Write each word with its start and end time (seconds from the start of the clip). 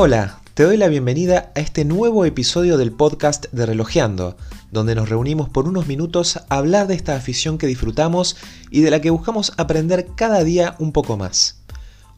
Hola, 0.00 0.38
te 0.54 0.62
doy 0.62 0.76
la 0.76 0.86
bienvenida 0.86 1.50
a 1.56 1.58
este 1.58 1.84
nuevo 1.84 2.24
episodio 2.24 2.78
del 2.78 2.92
podcast 2.92 3.46
de 3.50 3.66
Relojeando, 3.66 4.36
donde 4.70 4.94
nos 4.94 5.08
reunimos 5.08 5.48
por 5.48 5.66
unos 5.66 5.88
minutos 5.88 6.36
a 6.36 6.44
hablar 6.58 6.86
de 6.86 6.94
esta 6.94 7.16
afición 7.16 7.58
que 7.58 7.66
disfrutamos 7.66 8.36
y 8.70 8.82
de 8.82 8.92
la 8.92 9.00
que 9.00 9.10
buscamos 9.10 9.52
aprender 9.56 10.10
cada 10.14 10.44
día 10.44 10.76
un 10.78 10.92
poco 10.92 11.16
más. 11.16 11.62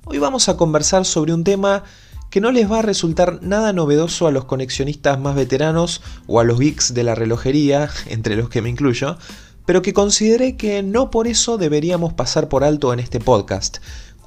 Hoy 0.04 0.18
vamos 0.18 0.50
a 0.50 0.58
conversar 0.58 1.06
sobre 1.06 1.32
un 1.32 1.42
tema 1.42 1.84
que 2.28 2.42
no 2.42 2.52
les 2.52 2.70
va 2.70 2.80
a 2.80 2.82
resultar 2.82 3.42
nada 3.42 3.72
novedoso 3.72 4.26
a 4.26 4.30
los 4.30 4.44
conexionistas 4.44 5.18
más 5.18 5.34
veteranos 5.34 6.02
o 6.26 6.38
a 6.38 6.44
los 6.44 6.60
geeks 6.60 6.92
de 6.92 7.04
la 7.04 7.14
relojería, 7.14 7.88
entre 8.08 8.36
los 8.36 8.50
que 8.50 8.60
me 8.60 8.68
incluyo, 8.68 9.16
pero 9.64 9.80
que 9.80 9.94
consideré 9.94 10.58
que 10.58 10.82
no 10.82 11.10
por 11.10 11.26
eso 11.26 11.56
deberíamos 11.56 12.12
pasar 12.12 12.50
por 12.50 12.62
alto 12.62 12.92
en 12.92 13.00
este 13.00 13.20
podcast, 13.20 13.78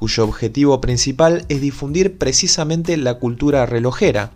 cuyo 0.04 0.26
objetivo 0.26 0.82
principal 0.82 1.46
es 1.48 1.62
difundir 1.62 2.18
precisamente 2.18 2.98
la 2.98 3.20
cultura 3.20 3.66
relojera, 3.66 4.32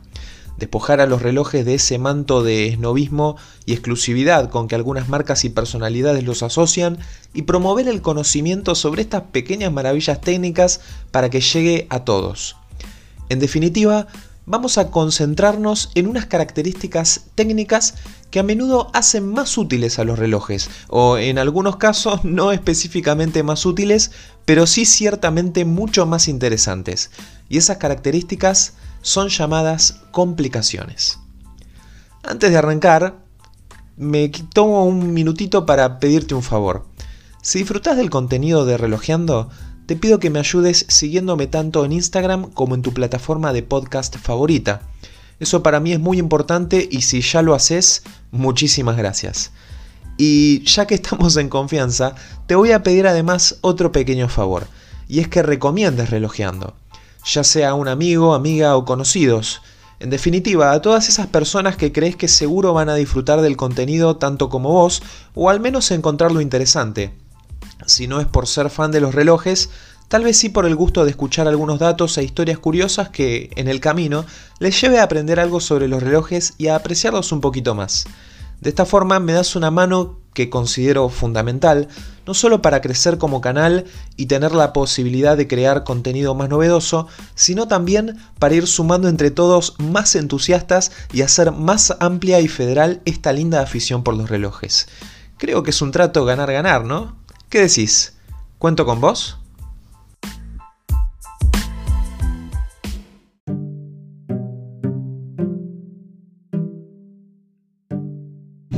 despojar 0.57 1.01
a 1.01 1.07
los 1.07 1.21
relojes 1.21 1.65
de 1.65 1.73
ese 1.73 1.97
manto 1.97 2.41
de 2.41 2.67
esnovismo 2.67 3.35
y 3.65 3.73
exclusividad 3.73 4.49
con 4.49 4.69
que 4.69 4.75
algunas 4.75 5.09
marcas 5.09 5.43
y 5.43 5.49
personalidades 5.49 6.23
los 6.23 6.41
asocian 6.41 6.99
y 7.33 7.41
promover 7.41 7.89
el 7.89 8.01
conocimiento 8.01 8.75
sobre 8.75 9.01
estas 9.01 9.23
pequeñas 9.23 9.73
maravillas 9.73 10.21
técnicas 10.21 10.79
para 11.11 11.29
que 11.29 11.41
llegue 11.41 11.85
a 11.89 12.05
todos. 12.05 12.55
En 13.27 13.39
definitiva, 13.39 14.07
vamos 14.45 14.77
a 14.77 14.89
concentrarnos 14.89 15.91
en 15.95 16.07
unas 16.07 16.27
características 16.27 17.25
técnicas 17.35 17.95
que 18.31 18.39
a 18.39 18.43
menudo 18.43 18.89
hacen 18.93 19.31
más 19.31 19.57
útiles 19.57 19.99
a 19.99 20.05
los 20.05 20.17
relojes, 20.17 20.69
o 20.87 21.17
en 21.17 21.37
algunos 21.37 21.75
casos 21.75 22.21
no 22.23 22.53
específicamente 22.53 23.43
más 23.43 23.65
útiles, 23.65 24.11
pero 24.47 24.65
sí 24.65 24.85
ciertamente 24.85 25.65
mucho 25.65 26.05
más 26.05 26.29
interesantes. 26.29 27.11
Y 27.49 27.57
esas 27.57 27.77
características 27.77 28.75
son 29.01 29.27
llamadas 29.27 29.99
complicaciones. 30.11 31.19
Antes 32.23 32.51
de 32.51 32.57
arrancar, 32.57 33.17
me 33.97 34.29
tomo 34.29 34.85
un 34.85 35.13
minutito 35.13 35.65
para 35.65 35.99
pedirte 35.99 36.33
un 36.33 36.43
favor. 36.43 36.85
Si 37.41 37.59
disfrutas 37.59 37.97
del 37.97 38.09
contenido 38.09 38.65
de 38.65 38.77
Relojeando, 38.77 39.49
te 39.85 39.97
pido 39.97 40.17
que 40.17 40.29
me 40.29 40.39
ayudes 40.39 40.85
siguiéndome 40.87 41.47
tanto 41.47 41.83
en 41.83 41.91
Instagram 41.91 42.49
como 42.51 42.73
en 42.73 42.83
tu 42.83 42.93
plataforma 42.93 43.51
de 43.51 43.63
podcast 43.63 44.15
favorita. 44.15 44.81
Eso 45.41 45.61
para 45.61 45.81
mí 45.81 45.91
es 45.91 45.99
muy 45.99 46.19
importante 46.19 46.87
y 46.89 47.01
si 47.01 47.19
ya 47.19 47.41
lo 47.41 47.53
haces, 47.53 48.03
muchísimas 48.31 48.95
gracias. 48.95 49.51
Y 50.17 50.63
ya 50.63 50.87
que 50.87 50.95
estamos 50.95 51.37
en 51.37 51.49
confianza, 51.49 52.15
te 52.47 52.55
voy 52.55 52.71
a 52.71 52.83
pedir 52.83 53.07
además 53.07 53.57
otro 53.61 53.91
pequeño 53.91 54.29
favor, 54.29 54.67
y 55.07 55.19
es 55.19 55.27
que 55.27 55.43
recomiendes 55.43 56.09
relojeando, 56.09 56.75
ya 57.25 57.43
sea 57.43 57.69
a 57.69 57.73
un 57.75 57.87
amigo, 57.87 58.33
amiga 58.33 58.75
o 58.75 58.85
conocidos. 58.85 59.61
En 59.99 60.09
definitiva, 60.09 60.71
a 60.71 60.81
todas 60.81 61.09
esas 61.09 61.27
personas 61.27 61.75
que 61.75 61.91
crees 61.91 62.15
que 62.15 62.27
seguro 62.27 62.73
van 62.73 62.89
a 62.89 62.95
disfrutar 62.95 63.41
del 63.41 63.57
contenido 63.57 64.17
tanto 64.17 64.49
como 64.49 64.71
vos, 64.71 65.01
o 65.33 65.49
al 65.49 65.59
menos 65.59 65.91
encontrarlo 65.91 66.41
interesante 66.41 67.13
si 67.85 68.07
no 68.07 68.19
es 68.19 68.27
por 68.27 68.47
ser 68.47 68.69
fan 68.69 68.91
de 68.91 69.01
los 69.01 69.13
relojes, 69.13 69.69
tal 70.07 70.23
vez 70.23 70.37
sí 70.37 70.49
por 70.49 70.65
el 70.65 70.75
gusto 70.75 71.03
de 71.03 71.11
escuchar 71.11 71.47
algunos 71.47 71.79
datos 71.79 72.17
e 72.17 72.23
historias 72.23 72.59
curiosas 72.59 73.09
que, 73.09 73.49
en 73.55 73.67
el 73.67 73.79
camino, 73.79 74.25
les 74.59 74.79
lleve 74.79 74.99
a 74.99 75.03
aprender 75.03 75.39
algo 75.39 75.59
sobre 75.59 75.87
los 75.87 76.01
relojes 76.01 76.53
y 76.57 76.67
a 76.67 76.75
apreciarlos 76.75 77.31
un 77.31 77.41
poquito 77.41 77.75
más. 77.75 78.05
De 78.61 78.69
esta 78.69 78.85
forma 78.85 79.19
me 79.19 79.33
das 79.33 79.55
una 79.55 79.71
mano 79.71 80.19
que 80.33 80.49
considero 80.49 81.09
fundamental, 81.09 81.87
no 82.27 82.33
solo 82.33 82.61
para 82.61 82.81
crecer 82.81 83.17
como 83.17 83.41
canal 83.41 83.85
y 84.17 84.27
tener 84.27 84.51
la 84.51 84.71
posibilidad 84.71 85.35
de 85.35 85.47
crear 85.47 85.83
contenido 85.83 86.35
más 86.35 86.49
novedoso, 86.49 87.07
sino 87.33 87.67
también 87.67 88.17
para 88.37 88.53
ir 88.53 88.67
sumando 88.67 89.07
entre 89.09 89.31
todos 89.31 89.73
más 89.79 90.15
entusiastas 90.15 90.91
y 91.11 91.21
hacer 91.23 91.51
más 91.51 91.95
amplia 91.99 92.39
y 92.39 92.47
federal 92.47 93.01
esta 93.05 93.33
linda 93.33 93.61
afición 93.61 94.03
por 94.03 94.15
los 94.15 94.29
relojes. 94.29 94.87
Creo 95.37 95.63
que 95.63 95.71
es 95.71 95.81
un 95.81 95.91
trato 95.91 96.25
ganar-ganar, 96.25 96.85
¿no? 96.85 97.15
¿Qué 97.49 97.61
decís? 97.61 98.13
¿Cuento 98.59 98.85
con 98.85 99.01
vos? 99.01 99.37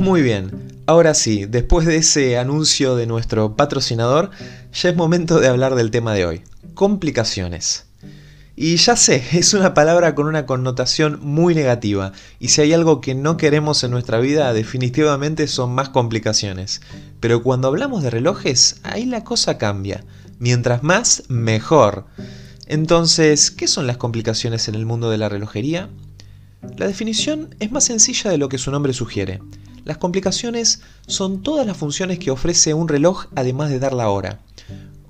Muy 0.00 0.22
bien, 0.22 0.82
ahora 0.86 1.12
sí, 1.12 1.44
después 1.44 1.86
de 1.86 1.96
ese 1.96 2.38
anuncio 2.38 2.96
de 2.96 3.06
nuestro 3.06 3.54
patrocinador, 3.54 4.30
ya 4.72 4.88
es 4.88 4.96
momento 4.96 5.40
de 5.40 5.48
hablar 5.48 5.74
del 5.74 5.90
tema 5.90 6.14
de 6.14 6.24
hoy, 6.24 6.42
complicaciones. 6.72 7.84
Y 8.56 8.76
ya 8.76 8.96
sé, 8.96 9.22
es 9.32 9.52
una 9.52 9.74
palabra 9.74 10.14
con 10.14 10.26
una 10.26 10.46
connotación 10.46 11.18
muy 11.20 11.54
negativa, 11.54 12.12
y 12.38 12.48
si 12.48 12.62
hay 12.62 12.72
algo 12.72 13.02
que 13.02 13.14
no 13.14 13.36
queremos 13.36 13.84
en 13.84 13.90
nuestra 13.90 14.20
vida, 14.20 14.54
definitivamente 14.54 15.46
son 15.46 15.74
más 15.74 15.90
complicaciones. 15.90 16.80
Pero 17.20 17.42
cuando 17.42 17.68
hablamos 17.68 18.02
de 18.02 18.08
relojes, 18.08 18.80
ahí 18.82 19.04
la 19.04 19.22
cosa 19.22 19.58
cambia. 19.58 20.02
Mientras 20.38 20.82
más, 20.82 21.24
mejor. 21.28 22.06
Entonces, 22.66 23.50
¿qué 23.50 23.68
son 23.68 23.86
las 23.86 23.98
complicaciones 23.98 24.66
en 24.66 24.76
el 24.76 24.86
mundo 24.86 25.10
de 25.10 25.18
la 25.18 25.28
relojería? 25.28 25.90
La 26.78 26.86
definición 26.86 27.54
es 27.60 27.70
más 27.70 27.84
sencilla 27.84 28.30
de 28.30 28.38
lo 28.38 28.48
que 28.48 28.56
su 28.56 28.70
nombre 28.70 28.94
sugiere. 28.94 29.40
Las 29.84 29.98
complicaciones 29.98 30.82
son 31.06 31.42
todas 31.42 31.66
las 31.66 31.76
funciones 31.76 32.18
que 32.18 32.30
ofrece 32.30 32.74
un 32.74 32.88
reloj 32.88 33.26
además 33.34 33.70
de 33.70 33.78
dar 33.78 33.92
la 33.92 34.08
hora. 34.10 34.40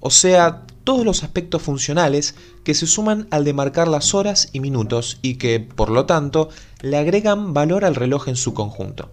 O 0.00 0.10
sea, 0.10 0.64
todos 0.84 1.04
los 1.04 1.22
aspectos 1.22 1.62
funcionales 1.62 2.34
que 2.64 2.74
se 2.74 2.86
suman 2.86 3.28
al 3.30 3.44
de 3.44 3.52
marcar 3.52 3.88
las 3.88 4.14
horas 4.14 4.48
y 4.52 4.60
minutos 4.60 5.18
y 5.22 5.36
que, 5.36 5.60
por 5.60 5.90
lo 5.90 6.06
tanto, 6.06 6.48
le 6.80 6.96
agregan 6.96 7.52
valor 7.52 7.84
al 7.84 7.94
reloj 7.94 8.28
en 8.28 8.36
su 8.36 8.54
conjunto. 8.54 9.10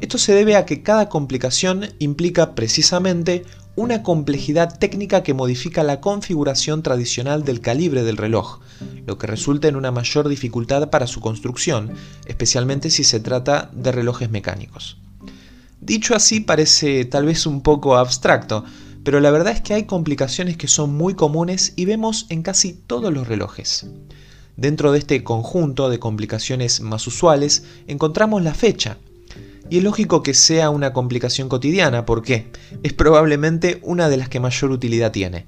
Esto 0.00 0.18
se 0.18 0.34
debe 0.34 0.56
a 0.56 0.66
que 0.66 0.82
cada 0.82 1.08
complicación 1.08 1.86
implica 1.98 2.54
precisamente 2.54 3.44
una 3.76 4.02
complejidad 4.02 4.78
técnica 4.78 5.22
que 5.22 5.34
modifica 5.34 5.84
la 5.84 6.00
configuración 6.00 6.82
tradicional 6.82 7.44
del 7.44 7.60
calibre 7.60 8.02
del 8.02 8.16
reloj, 8.16 8.60
lo 9.06 9.18
que 9.18 9.26
resulta 9.26 9.68
en 9.68 9.76
una 9.76 9.90
mayor 9.90 10.28
dificultad 10.28 10.88
para 10.88 11.06
su 11.06 11.20
construcción, 11.20 11.92
especialmente 12.24 12.88
si 12.88 13.04
se 13.04 13.20
trata 13.20 13.70
de 13.74 13.92
relojes 13.92 14.30
mecánicos. 14.30 14.96
Dicho 15.80 16.16
así 16.16 16.40
parece 16.40 17.04
tal 17.04 17.26
vez 17.26 17.44
un 17.46 17.60
poco 17.60 17.96
abstracto, 17.98 18.64
pero 19.04 19.20
la 19.20 19.30
verdad 19.30 19.52
es 19.52 19.60
que 19.60 19.74
hay 19.74 19.84
complicaciones 19.84 20.56
que 20.56 20.68
son 20.68 20.94
muy 20.94 21.14
comunes 21.14 21.74
y 21.76 21.84
vemos 21.84 22.26
en 22.30 22.42
casi 22.42 22.72
todos 22.72 23.12
los 23.12 23.28
relojes. 23.28 23.86
Dentro 24.56 24.90
de 24.90 24.98
este 25.00 25.22
conjunto 25.22 25.90
de 25.90 25.98
complicaciones 25.98 26.80
más 26.80 27.06
usuales 27.06 27.64
encontramos 27.86 28.42
la 28.42 28.54
fecha. 28.54 28.96
Y 29.68 29.78
es 29.78 29.84
lógico 29.84 30.22
que 30.22 30.34
sea 30.34 30.70
una 30.70 30.92
complicación 30.92 31.48
cotidiana 31.48 32.06
porque 32.06 32.50
es 32.82 32.92
probablemente 32.92 33.80
una 33.82 34.08
de 34.08 34.16
las 34.16 34.28
que 34.28 34.40
mayor 34.40 34.70
utilidad 34.70 35.12
tiene. 35.12 35.46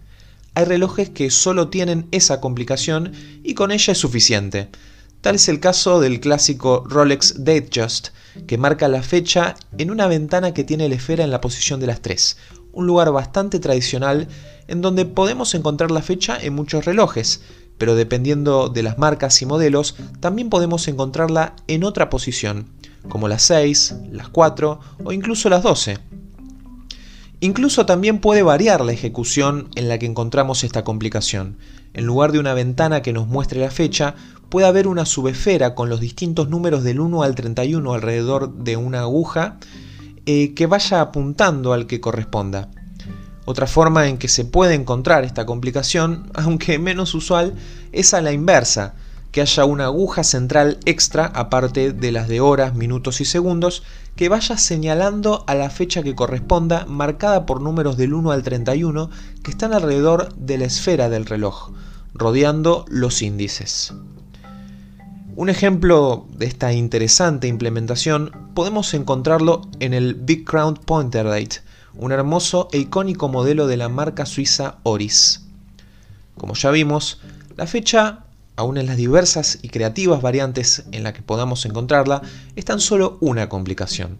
Hay 0.55 0.65
relojes 0.65 1.09
que 1.11 1.31
solo 1.31 1.69
tienen 1.69 2.09
esa 2.11 2.41
complicación 2.41 3.13
y 3.45 3.55
con 3.55 3.71
ella 3.71 3.93
es 3.93 3.99
suficiente. 3.99 4.69
Tal 5.21 5.37
es 5.37 5.49
el 5.49 5.61
caso 5.61 6.01
del 6.01 6.21
clásico 6.21 6.85
Rolex 6.89 7.45
Datejust, 7.45 8.09
que 8.47 8.59
marca 8.59 8.89
la 8.89 9.03
fecha 9.03 9.55
en 9.77 9.91
una 9.91 10.07
ventana 10.07 10.55
que 10.55 10.65
tiene 10.65 10.89
la 10.89 10.97
esfera 10.97 11.25
en 11.25 11.31
la 11.31 11.41
posición 11.41 11.81
de 11.81 11.87
las 11.87 12.03
3, 12.03 12.37
un 12.73 12.87
lugar 12.87 13.11
bastante 13.13 13.59
tradicional 13.59 14.29
en 14.69 14.81
donde 14.81 15.07
podemos 15.07 15.55
encontrar 15.55 15.91
la 15.91 16.03
fecha 16.03 16.39
en 16.41 16.55
muchos 16.55 16.85
relojes, 16.85 17.41
pero 17.79 17.95
dependiendo 17.95 18.69
de 18.69 18.83
las 18.83 18.99
marcas 18.99 19.41
y 19.43 19.47
modelos, 19.47 19.97
también 20.21 20.51
podemos 20.51 20.87
encontrarla 20.89 21.55
en 21.69 21.85
otra 21.85 22.11
posición, 22.11 22.67
como 23.09 23.29
las 23.29 23.43
6, 23.43 23.95
las 24.11 24.29
4 24.29 24.81
o 25.05 25.13
incluso 25.13 25.49
las 25.49 25.63
12. 25.63 25.99
Incluso 27.41 27.87
también 27.87 28.19
puede 28.19 28.43
variar 28.43 28.85
la 28.85 28.93
ejecución 28.93 29.69
en 29.77 29.89
la 29.89 29.99
que 29.99 30.07
encontramos 30.07 30.65
esta 30.65 30.83
complicación. 30.83 31.59
En 31.95 32.05
lugar 32.05 32.33
de 32.33 32.41
una 32.41 32.53
ventana 32.53 33.01
que 33.01 33.13
nos 33.13 33.29
muestre 33.29 33.61
la 33.61 33.71
fecha, 33.71 34.17
puede 34.49 34.67
haber 34.67 34.89
una 34.89 35.07
subesfera 35.07 35.75
con 35.75 35.89
los 35.89 36.01
distintos 36.01 36.49
números 36.49 36.83
del 36.83 37.01
1 37.01 37.23
al 37.23 37.35
31 37.35 37.95
alrededor 37.95 38.55
de 38.55 38.77
una 38.77 39.01
aguja 39.01 39.59
eh, 40.27 40.53
que 40.55 40.67
vaya 40.67 41.01
apuntando 41.01 41.73
al 41.73 41.87
que 41.87 42.01
corresponda. 42.01 42.71
Otra 43.45 43.67
forma 43.67 44.09
en 44.09 44.19
que 44.19 44.29
se 44.29 44.45
puede 44.45 44.75
encontrar 44.75 45.25
esta 45.25 45.47
complicación, 45.47 46.31
aunque 46.35 46.79
menos 46.79 47.15
usual, 47.15 47.55
es 47.93 48.15
a 48.15 48.21
la 48.21 48.33
inversa, 48.33 48.95
que 49.33 49.41
haya 49.41 49.65
una 49.65 49.85
aguja 49.85 50.25
central 50.25 50.79
extra, 50.85 51.27
aparte 51.27 51.93
de 51.93 52.13
las 52.13 52.29
de 52.29 52.41
horas, 52.41 52.75
minutos 52.75 53.21
y 53.21 53.25
segundos, 53.25 53.83
que 54.17 54.29
vaya 54.29 54.57
señalando 54.57 55.45
a 55.47 55.55
la 55.55 55.71
fecha 55.71 56.03
que 56.03 56.15
corresponda, 56.15 56.87
marcada 56.87 57.47
por 57.47 57.61
números 57.61 57.97
del 57.97 58.15
1 58.15 58.31
al 58.33 58.43
31, 58.43 59.11
que 59.43 59.51
están 59.51 59.75
alrededor 59.75 60.35
de 60.35 60.59
la 60.59 60.65
esfera 60.65 61.09
del 61.09 61.27
reloj, 61.27 61.73
rodeando 62.15 62.85
los 62.89 63.23
índices. 63.23 63.93
Un 65.37 65.51
ejemplo 65.51 66.27
de 66.37 66.47
esta 66.47 66.73
interesante 66.73 67.47
implementación 67.47 68.33
podemos 68.55 68.93
encontrarlo 68.93 69.63
en 69.79 69.95
el 69.95 70.15
Big 70.15 70.45
Crown 70.45 70.75
Pointer 70.75 71.27
Date, 71.27 71.61
un 71.95 72.11
hermoso 72.11 72.69
e 72.73 72.79
icónico 72.79 73.29
modelo 73.29 73.69
de 73.69 73.77
la 73.77 73.89
marca 73.89 74.27
suiza 74.27 74.79
Oris. 74.83 75.45
Como 76.37 76.55
ya 76.55 76.73
vimos, 76.73 77.21
la 77.57 77.69
fecha 77.69 78.25
aún 78.59 78.77
en 78.77 78.87
las 78.87 78.97
diversas 78.97 79.61
y 79.63 79.69
creativas 79.69 80.21
variantes 80.21 80.83
en 80.91 81.05
las 81.05 81.13
que 81.13 81.23
podamos 81.23 81.65
encontrarla, 81.65 82.23
es 82.57 82.65
tan 82.65 82.81
solo 82.81 83.17
una 83.21 83.49
complicación. 83.49 84.19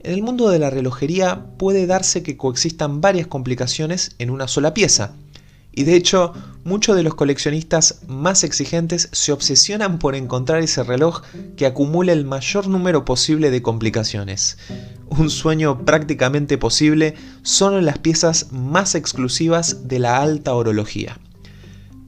En 0.00 0.14
el 0.14 0.22
mundo 0.22 0.48
de 0.50 0.60
la 0.60 0.70
relojería 0.70 1.46
puede 1.58 1.86
darse 1.86 2.22
que 2.22 2.36
coexistan 2.36 3.00
varias 3.00 3.26
complicaciones 3.26 4.14
en 4.18 4.30
una 4.30 4.46
sola 4.46 4.72
pieza, 4.72 5.14
y 5.74 5.84
de 5.84 5.96
hecho, 5.96 6.32
muchos 6.64 6.94
de 6.96 7.02
los 7.02 7.14
coleccionistas 7.14 8.00
más 8.06 8.44
exigentes 8.44 9.08
se 9.12 9.32
obsesionan 9.32 9.98
por 9.98 10.14
encontrar 10.14 10.62
ese 10.62 10.82
reloj 10.82 11.22
que 11.56 11.66
acumule 11.66 12.12
el 12.12 12.24
mayor 12.24 12.68
número 12.68 13.04
posible 13.04 13.50
de 13.50 13.62
complicaciones. 13.62 14.58
Un 15.08 15.30
sueño 15.30 15.84
prácticamente 15.84 16.58
posible 16.58 17.14
solo 17.42 17.78
en 17.78 17.86
las 17.86 17.98
piezas 17.98 18.52
más 18.52 18.94
exclusivas 18.94 19.88
de 19.88 19.98
la 19.98 20.18
alta 20.20 20.54
orología. 20.54 21.18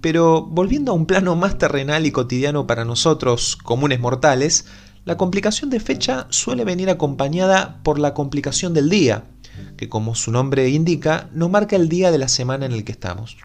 Pero 0.04 0.42
volviendo 0.42 0.92
a 0.92 0.94
un 0.94 1.06
plano 1.06 1.34
más 1.34 1.56
terrenal 1.56 2.04
y 2.04 2.10
cotidiano 2.10 2.66
para 2.66 2.84
nosotros, 2.84 3.56
comunes 3.56 4.00
mortales, 4.00 4.66
la 5.06 5.16
complicación 5.16 5.70
de 5.70 5.80
fecha 5.80 6.26
suele 6.28 6.66
venir 6.66 6.90
acompañada 6.90 7.80
por 7.82 7.98
la 7.98 8.12
complicación 8.12 8.74
del 8.74 8.90
día, 8.90 9.24
que 9.78 9.88
como 9.88 10.14
su 10.14 10.30
nombre 10.30 10.68
indica, 10.68 11.30
nos 11.32 11.48
marca 11.48 11.76
el 11.76 11.88
día 11.88 12.10
de 12.10 12.18
la 12.18 12.28
semana 12.28 12.66
en 12.66 12.72
el 12.72 12.84
que 12.84 12.92
estamos. 12.92 13.38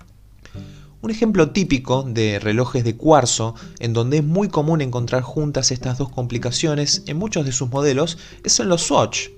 Un 1.02 1.12
ejemplo 1.12 1.52
típico 1.52 2.04
de 2.04 2.40
relojes 2.40 2.84
de 2.84 2.98
cuarzo, 2.98 3.56
en 3.80 3.94
donde 3.94 4.18
es 4.18 4.26
muy 4.26 4.50
común 4.50 4.82
encontrar 4.82 5.22
juntas 5.22 5.72
estas 5.72 5.98
dos 5.98 6.10
complicaciones 6.10 7.04
en 7.08 7.16
muchos 7.16 7.46
de 7.46 7.54
sus 7.54 7.70
modelos, 7.70 8.18
es 8.44 8.60
en 8.60 8.68
los 8.68 8.82
Swatch. 8.82 9.30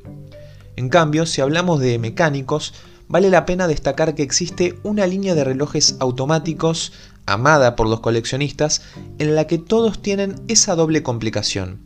En 0.75 0.89
cambio, 0.89 1.27
si 1.27 1.41
hablamos 1.41 1.81
de 1.81 1.99
mecánicos, 1.99 2.73
vale 3.11 3.29
la 3.29 3.45
pena 3.45 3.67
destacar 3.67 4.15
que 4.15 4.23
existe 4.23 4.79
una 4.83 5.05
línea 5.05 5.35
de 5.35 5.43
relojes 5.43 5.97
automáticos, 5.99 6.93
amada 7.25 7.75
por 7.75 7.87
los 7.87 7.99
coleccionistas, 7.99 8.81
en 9.19 9.35
la 9.35 9.47
que 9.47 9.57
todos 9.57 10.01
tienen 10.01 10.41
esa 10.47 10.75
doble 10.75 11.03
complicación. 11.03 11.81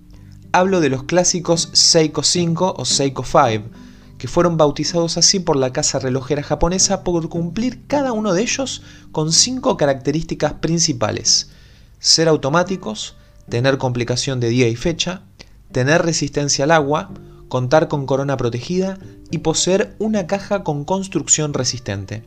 Hablo 0.51 0.81
de 0.81 0.89
los 0.89 1.03
clásicos 1.03 1.69
Seiko 1.73 2.21
5 2.21 2.75
o 2.77 2.85
Seiko 2.85 3.23
5, 3.23 3.69
que 4.19 4.27
fueron 4.27 4.55
bautizados 4.55 5.17
así 5.17 5.39
por 5.39 5.55
la 5.55 5.73
casa 5.73 5.97
relojera 5.97 6.43
japonesa 6.43 7.03
por 7.03 7.27
cumplir 7.27 7.87
cada 7.87 8.13
uno 8.13 8.33
de 8.33 8.43
ellos 8.43 8.83
con 9.11 9.33
cinco 9.33 9.77
características 9.77 10.53
principales. 10.53 11.49
Ser 11.99 12.27
automáticos, 12.27 13.15
tener 13.49 13.79
complicación 13.79 14.39
de 14.39 14.49
día 14.49 14.67
y 14.67 14.75
fecha, 14.75 15.23
tener 15.71 16.03
resistencia 16.03 16.65
al 16.65 16.71
agua, 16.71 17.09
contar 17.47 17.87
con 17.87 18.05
corona 18.05 18.37
protegida 18.37 18.97
y 19.31 19.39
poseer 19.39 19.95
una 19.99 20.27
caja 20.27 20.63
con 20.63 20.85
construcción 20.85 21.53
resistente. 21.53 22.23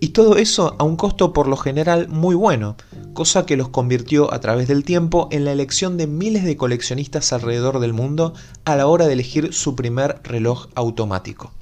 Y 0.00 0.08
todo 0.08 0.36
eso 0.36 0.74
a 0.80 0.84
un 0.84 0.96
costo 0.96 1.32
por 1.32 1.46
lo 1.46 1.56
general 1.56 2.08
muy 2.08 2.34
bueno, 2.34 2.76
cosa 3.14 3.46
que 3.46 3.56
los 3.56 3.68
convirtió 3.68 4.34
a 4.34 4.40
través 4.40 4.66
del 4.66 4.82
tiempo 4.82 5.28
en 5.30 5.44
la 5.44 5.52
elección 5.52 5.96
de 5.96 6.08
miles 6.08 6.42
de 6.42 6.56
coleccionistas 6.56 7.32
alrededor 7.32 7.78
del 7.78 7.92
mundo 7.92 8.34
a 8.64 8.74
la 8.74 8.88
hora 8.88 9.06
de 9.06 9.12
elegir 9.12 9.54
su 9.54 9.76
primer 9.76 10.20
reloj 10.24 10.66
automático. 10.74 11.52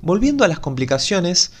Volviendo 0.00 0.44
a 0.44 0.48
las 0.48 0.60
complicaciones, 0.60 1.52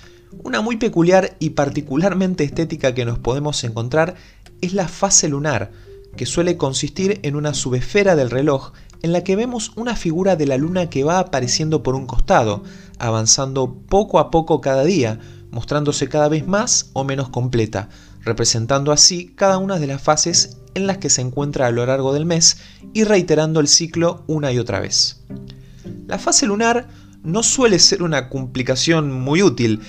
una 0.42 0.62
muy 0.62 0.76
peculiar 0.76 1.36
y 1.38 1.50
particularmente 1.50 2.44
estética 2.44 2.94
que 2.94 3.04
nos 3.04 3.18
podemos 3.18 3.62
encontrar 3.64 4.14
es 4.60 4.72
la 4.72 4.88
fase 4.88 5.28
lunar, 5.28 5.72
que 6.16 6.26
suele 6.26 6.56
consistir 6.56 7.20
en 7.22 7.36
una 7.36 7.54
subesfera 7.54 8.16
del 8.16 8.30
reloj 8.30 8.72
en 9.04 9.12
la 9.12 9.22
que 9.22 9.36
vemos 9.36 9.72
una 9.76 9.96
figura 9.96 10.34
de 10.34 10.46
la 10.46 10.56
luna 10.56 10.88
que 10.88 11.04
va 11.04 11.18
apareciendo 11.18 11.82
por 11.82 11.94
un 11.94 12.06
costado, 12.06 12.64
avanzando 12.98 13.74
poco 13.74 14.18
a 14.18 14.30
poco 14.30 14.62
cada 14.62 14.82
día, 14.82 15.20
mostrándose 15.50 16.08
cada 16.08 16.30
vez 16.30 16.46
más 16.46 16.88
o 16.94 17.04
menos 17.04 17.28
completa, 17.28 17.90
representando 18.22 18.92
así 18.92 19.34
cada 19.36 19.58
una 19.58 19.78
de 19.78 19.88
las 19.88 20.00
fases 20.00 20.56
en 20.72 20.86
las 20.86 20.96
que 20.96 21.10
se 21.10 21.20
encuentra 21.20 21.66
a 21.66 21.70
lo 21.70 21.84
largo 21.84 22.14
del 22.14 22.24
mes 22.24 22.56
y 22.94 23.04
reiterando 23.04 23.60
el 23.60 23.68
ciclo 23.68 24.24
una 24.26 24.52
y 24.52 24.58
otra 24.58 24.80
vez. 24.80 25.20
La 26.06 26.18
fase 26.18 26.46
lunar 26.46 26.88
no 27.22 27.42
suele 27.42 27.80
ser 27.80 28.02
una 28.02 28.30
complicación 28.30 29.12
muy 29.12 29.42
útil, 29.42 29.82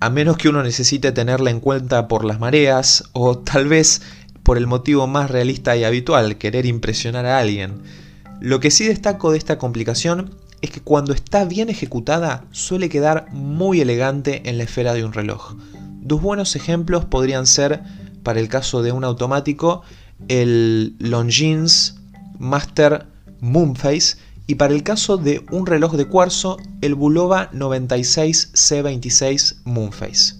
a 0.00 0.10
menos 0.10 0.38
que 0.38 0.48
uno 0.48 0.64
necesite 0.64 1.12
tenerla 1.12 1.50
en 1.50 1.60
cuenta 1.60 2.08
por 2.08 2.24
las 2.24 2.40
mareas 2.40 3.04
o 3.12 3.38
tal 3.38 3.68
vez 3.68 4.02
por 4.42 4.58
el 4.58 4.66
motivo 4.66 5.06
más 5.06 5.30
realista 5.30 5.76
y 5.76 5.84
habitual, 5.84 6.36
querer 6.36 6.66
impresionar 6.66 7.26
a 7.26 7.38
alguien. 7.38 8.05
Lo 8.40 8.60
que 8.60 8.70
sí 8.70 8.86
destaco 8.86 9.32
de 9.32 9.38
esta 9.38 9.58
complicación 9.58 10.34
es 10.60 10.70
que 10.70 10.80
cuando 10.80 11.14
está 11.14 11.44
bien 11.44 11.68
ejecutada 11.68 12.44
suele 12.50 12.88
quedar 12.88 13.28
muy 13.32 13.80
elegante 13.80 14.48
en 14.48 14.58
la 14.58 14.64
esfera 14.64 14.92
de 14.94 15.04
un 15.04 15.12
reloj. 15.12 15.54
Dos 16.00 16.20
buenos 16.20 16.56
ejemplos 16.56 17.04
podrían 17.04 17.46
ser, 17.46 17.82
para 18.22 18.40
el 18.40 18.48
caso 18.48 18.82
de 18.82 18.90
un 18.92 19.04
automático, 19.04 19.82
el 20.28 20.96
Longines 20.98 21.96
Master 22.38 23.06
Moonface 23.40 24.16
y 24.46 24.56
para 24.56 24.74
el 24.74 24.82
caso 24.82 25.16
de 25.16 25.46
un 25.50 25.64
reloj 25.66 25.94
de 25.94 26.04
cuarzo, 26.06 26.58
el 26.80 26.94
Bulova 26.94 27.50
96C26 27.52 29.62
Moonface. 29.64 30.34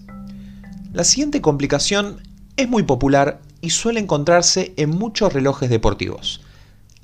La 0.93 1.03
siguiente 1.03 1.41
complicación 1.41 2.21
es 2.55 2.69
muy 2.69 2.83
popular 2.83 3.41
y 3.61 3.71
suele 3.71 3.99
encontrarse 3.99 4.73
en 4.77 4.91
muchos 4.91 5.33
relojes 5.33 5.69
deportivos. 5.69 6.39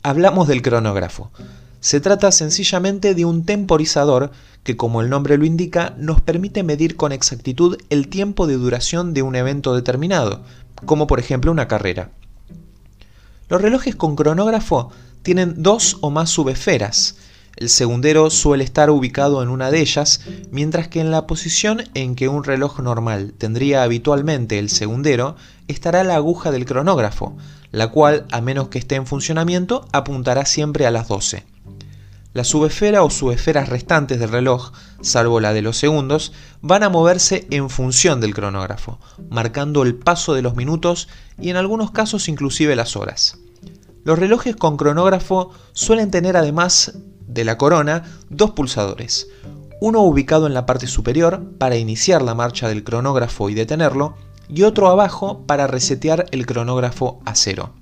Hablamos 0.05 0.50
del 0.50 0.61
cronógrafo. 0.61 1.31
Se 1.79 2.01
trata 2.01 2.33
sencillamente 2.33 3.15
de 3.15 3.23
un 3.23 3.45
temporizador 3.45 4.31
que, 4.63 4.75
como 4.75 5.01
el 5.01 5.09
nombre 5.09 5.38
lo 5.38 5.45
indica, 5.45 5.95
nos 5.97 6.19
permite 6.19 6.61
medir 6.61 6.97
con 6.97 7.13
exactitud 7.13 7.77
el 7.89 8.09
tiempo 8.09 8.45
de 8.45 8.55
duración 8.55 9.13
de 9.13 9.21
un 9.21 9.38
evento 9.38 9.73
determinado, 9.73 10.44
como 10.85 11.07
por 11.07 11.19
ejemplo 11.19 11.53
una 11.53 11.69
carrera. 11.69 12.09
Los 13.47 13.61
relojes 13.61 13.95
con 13.95 14.17
cronógrafo 14.17 14.91
tienen 15.21 15.63
dos 15.63 15.97
o 16.01 16.09
más 16.09 16.29
subesferas. 16.29 17.15
El 17.55 17.69
segundero 17.69 18.29
suele 18.31 18.63
estar 18.63 18.89
ubicado 18.89 19.44
en 19.44 19.50
una 19.50 19.69
de 19.69 19.79
ellas, 19.79 20.21
mientras 20.51 20.88
que 20.88 21.00
en 21.00 21.11
la 21.11 21.27
posición 21.27 21.83
en 21.94 22.15
que 22.15 22.27
un 22.27 22.44
reloj 22.44 22.79
normal 22.79 23.33
tendría 23.38 23.83
habitualmente 23.83 24.57
el 24.57 24.69
segundero 24.69 25.35
estará 25.67 26.03
la 26.03 26.15
aguja 26.15 26.51
del 26.51 26.65
cronógrafo, 26.65 27.38
la 27.71 27.89
cual, 27.89 28.25
a 28.31 28.41
menos 28.41 28.69
que 28.69 28.79
esté 28.79 28.95
en 28.95 29.05
funcionamiento, 29.05 29.88
apuntará 29.91 30.45
siempre 30.45 30.88
a 30.88 30.91
las 30.91 31.07
12. 31.07 31.44
La 32.33 32.44
subesfera 32.44 33.03
o 33.03 33.11
subesferas 33.11 33.69
restantes 33.69 34.19
del 34.19 34.31
reloj, 34.31 34.71
salvo 35.01 35.39
la 35.39 35.53
de 35.53 35.61
los 35.61 35.77
segundos, 35.77 36.33
van 36.61 36.81
a 36.81 36.89
moverse 36.89 37.45
en 37.51 37.69
función 37.69 38.19
del 38.19 38.33
cronógrafo, 38.33 38.99
marcando 39.30 39.83
el 39.83 39.94
paso 39.94 40.33
de 40.33 40.42
los 40.42 40.56
minutos 40.56 41.07
y 41.39 41.51
en 41.51 41.57
algunos 41.57 41.92
casos 41.92 42.28
inclusive 42.28 42.75
las 42.75 42.95
horas. 42.95 43.37
Los 44.04 44.18
relojes 44.18 44.56
con 44.56 44.78
cronógrafo 44.78 45.51
suelen 45.73 46.09
tener 46.09 46.35
además 46.35 46.94
de 47.33 47.44
la 47.44 47.57
corona 47.57 48.04
dos 48.30 48.52
pulsadores, 48.52 49.28
uno 49.81 50.02
ubicado 50.02 50.47
en 50.47 50.54
la 50.54 50.66
parte 50.66 50.87
superior 50.87 51.44
para 51.57 51.75
iniciar 51.75 52.21
la 52.21 52.35
marcha 52.35 52.68
del 52.68 52.83
cronógrafo 52.83 53.49
y 53.49 53.54
detenerlo, 53.54 54.16
y 54.47 54.63
otro 54.63 54.87
abajo 54.90 55.45
para 55.45 55.68
resetear 55.68 56.25
el 56.31 56.45
cronógrafo 56.45 57.21
a 57.25 57.35
cero. 57.35 57.73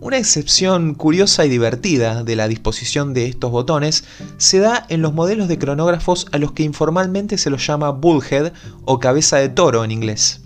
Una 0.00 0.18
excepción 0.18 0.94
curiosa 0.94 1.46
y 1.46 1.48
divertida 1.48 2.24
de 2.24 2.36
la 2.36 2.46
disposición 2.46 3.14
de 3.14 3.26
estos 3.26 3.50
botones 3.50 4.04
se 4.36 4.58
da 4.58 4.84
en 4.88 5.02
los 5.02 5.14
modelos 5.14 5.48
de 5.48 5.58
cronógrafos 5.58 6.26
a 6.32 6.38
los 6.38 6.52
que 6.52 6.62
informalmente 6.62 7.38
se 7.38 7.50
los 7.50 7.66
llama 7.66 7.90
bullhead 7.90 8.52
o 8.84 8.98
cabeza 8.98 9.38
de 9.38 9.48
toro 9.48 9.82
en 9.82 9.90
inglés. 9.90 10.42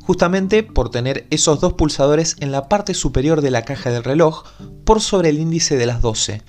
Justamente 0.00 0.64
por 0.64 0.90
tener 0.90 1.26
esos 1.30 1.60
dos 1.60 1.74
pulsadores 1.74 2.36
en 2.40 2.50
la 2.50 2.68
parte 2.68 2.94
superior 2.94 3.40
de 3.40 3.52
la 3.52 3.62
caja 3.62 3.90
del 3.90 4.02
reloj 4.02 4.44
por 4.84 5.00
sobre 5.00 5.28
el 5.28 5.38
índice 5.38 5.76
de 5.76 5.86
las 5.86 6.02
12, 6.02 6.42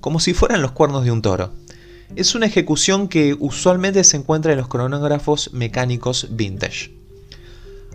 como 0.00 0.20
si 0.20 0.34
fueran 0.34 0.62
los 0.62 0.72
cuernos 0.72 1.04
de 1.04 1.10
un 1.10 1.22
toro. 1.22 1.52
Es 2.14 2.34
una 2.34 2.46
ejecución 2.46 3.08
que 3.08 3.36
usualmente 3.38 4.04
se 4.04 4.16
encuentra 4.16 4.52
en 4.52 4.58
los 4.58 4.68
cronógrafos 4.68 5.52
mecánicos 5.52 6.28
vintage. 6.30 6.94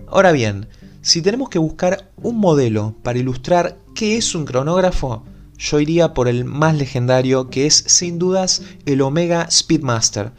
Ahora 0.07 0.31
bien, 0.31 0.67
si 1.01 1.21
tenemos 1.21 1.49
que 1.49 1.59
buscar 1.59 2.11
un 2.17 2.37
modelo 2.37 2.95
para 3.01 3.19
ilustrar 3.19 3.77
qué 3.95 4.17
es 4.17 4.35
un 4.35 4.45
cronógrafo, 4.45 5.23
yo 5.57 5.79
iría 5.79 6.13
por 6.13 6.27
el 6.27 6.43
más 6.43 6.75
legendario 6.75 7.49
que 7.49 7.65
es 7.65 7.83
sin 7.87 8.19
dudas 8.19 8.63
el 8.85 9.01
Omega 9.01 9.49
Speedmaster, 9.49 10.31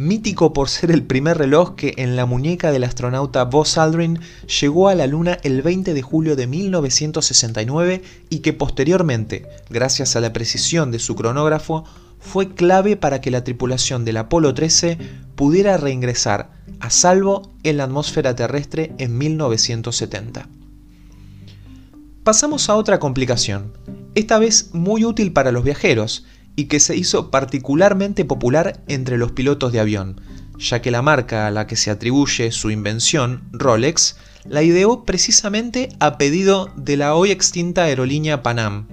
mítico 0.00 0.54
por 0.54 0.70
ser 0.70 0.90
el 0.90 1.02
primer 1.02 1.36
reloj 1.36 1.74
que 1.74 1.92
en 1.98 2.16
la 2.16 2.24
muñeca 2.24 2.72
del 2.72 2.84
astronauta 2.84 3.44
Buzz 3.44 3.76
Aldrin 3.76 4.18
llegó 4.60 4.88
a 4.88 4.94
la 4.94 5.06
Luna 5.06 5.38
el 5.42 5.60
20 5.60 5.92
de 5.92 6.02
julio 6.02 6.36
de 6.36 6.46
1969 6.46 8.02
y 8.30 8.38
que 8.38 8.54
posteriormente, 8.54 9.46
gracias 9.68 10.16
a 10.16 10.20
la 10.20 10.32
precisión 10.32 10.90
de 10.90 10.98
su 10.98 11.14
cronógrafo, 11.16 11.84
fue 12.18 12.54
clave 12.54 12.96
para 12.96 13.20
que 13.20 13.30
la 13.30 13.44
tripulación 13.44 14.06
del 14.06 14.16
Apolo 14.16 14.54
13 14.54 14.96
pudiera 15.36 15.76
reingresar 15.76 16.50
a 16.80 16.88
salvo 16.88 17.52
en 17.62 17.76
la 17.76 17.84
atmósfera 17.84 18.34
terrestre 18.34 18.92
en 18.96 19.18
1970. 19.18 20.48
Pasamos 22.24 22.70
a 22.70 22.76
otra 22.76 22.98
complicación, 22.98 23.72
esta 24.14 24.38
vez 24.38 24.70
muy 24.72 25.04
útil 25.04 25.32
para 25.32 25.52
los 25.52 25.62
viajeros 25.62 26.24
y 26.60 26.66
que 26.66 26.78
se 26.78 26.94
hizo 26.94 27.30
particularmente 27.30 28.26
popular 28.26 28.82
entre 28.86 29.16
los 29.16 29.32
pilotos 29.32 29.72
de 29.72 29.80
avión, 29.80 30.20
ya 30.58 30.82
que 30.82 30.90
la 30.90 31.00
marca 31.00 31.46
a 31.46 31.50
la 31.50 31.66
que 31.66 31.74
se 31.74 31.90
atribuye 31.90 32.52
su 32.52 32.70
invención, 32.70 33.44
Rolex, 33.50 34.16
la 34.44 34.62
ideó 34.62 35.06
precisamente 35.06 35.88
a 36.00 36.18
pedido 36.18 36.70
de 36.76 36.98
la 36.98 37.14
hoy 37.14 37.30
extinta 37.30 37.84
aerolínea 37.84 38.42
Panam. 38.42 38.88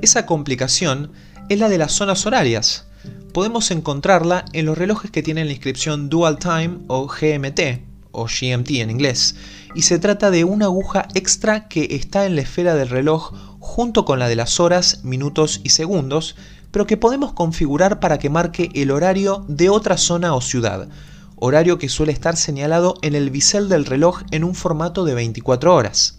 Esa 0.00 0.24
complicación 0.24 1.10
es 1.48 1.58
la 1.58 1.68
de 1.68 1.78
las 1.78 1.90
zonas 1.90 2.24
horarias. 2.26 2.86
Podemos 3.34 3.72
encontrarla 3.72 4.44
en 4.52 4.66
los 4.66 4.78
relojes 4.78 5.10
que 5.10 5.24
tienen 5.24 5.46
la 5.46 5.52
inscripción 5.54 6.08
Dual 6.08 6.38
Time 6.38 6.78
o 6.86 7.08
GMT, 7.08 7.82
o 8.12 8.26
GMT 8.26 8.70
en 8.70 8.90
inglés, 8.90 9.34
y 9.74 9.82
se 9.82 9.98
trata 9.98 10.30
de 10.30 10.44
una 10.44 10.66
aguja 10.66 11.08
extra 11.14 11.66
que 11.66 11.88
está 11.90 12.24
en 12.24 12.36
la 12.36 12.42
esfera 12.42 12.76
del 12.76 12.88
reloj 12.88 13.49
junto 13.70 14.04
con 14.04 14.18
la 14.18 14.28
de 14.28 14.34
las 14.34 14.58
horas, 14.58 15.04
minutos 15.04 15.60
y 15.62 15.68
segundos, 15.68 16.34
pero 16.72 16.88
que 16.88 16.96
podemos 16.96 17.32
configurar 17.34 18.00
para 18.00 18.18
que 18.18 18.28
marque 18.28 18.68
el 18.74 18.90
horario 18.90 19.44
de 19.46 19.68
otra 19.68 19.96
zona 19.96 20.34
o 20.34 20.40
ciudad, 20.40 20.88
horario 21.36 21.78
que 21.78 21.88
suele 21.88 22.10
estar 22.10 22.36
señalado 22.36 22.96
en 23.02 23.14
el 23.14 23.30
bisel 23.30 23.68
del 23.68 23.86
reloj 23.86 24.22
en 24.32 24.42
un 24.42 24.56
formato 24.56 25.04
de 25.04 25.14
24 25.14 25.72
horas. 25.72 26.18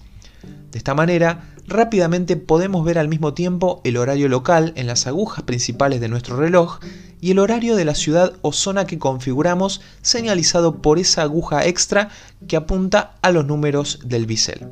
De 0.72 0.78
esta 0.78 0.96
manera, 0.96 1.54
rápidamente 1.68 2.38
podemos 2.38 2.86
ver 2.86 2.98
al 2.98 3.10
mismo 3.10 3.34
tiempo 3.34 3.82
el 3.84 3.98
horario 3.98 4.30
local 4.30 4.72
en 4.78 4.88
las 4.88 5.06
agujas 5.06 5.44
principales 5.44 6.00
de 6.00 6.08
nuestro 6.08 6.38
reloj 6.38 6.80
y 7.20 7.32
el 7.32 7.40
horario 7.40 7.76
de 7.76 7.84
la 7.84 7.96
ciudad 7.96 8.32
o 8.42 8.54
zona 8.54 8.88
que 8.88 8.98
configuramos 8.98 9.82
señalizado 10.02 10.82
por 10.82 11.00
esa 11.00 11.24
aguja 11.24 11.66
extra 11.66 12.12
que 12.48 12.56
apunta 12.56 13.18
a 13.22 13.30
los 13.34 13.46
números 13.46 14.00
del 14.06 14.26
bisel. 14.26 14.70